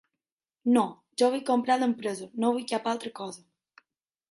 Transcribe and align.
No, 0.77 0.83
jo 1.23 1.27
vull 1.35 1.43
comprar 1.51 1.77
l'empresa, 1.83 2.29
no 2.45 2.51
vull 2.57 2.67
cap 2.75 2.91
altra 2.95 3.15
cosa. 3.23 3.47